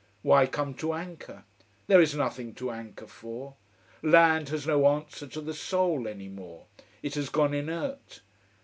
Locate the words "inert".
7.53-8.21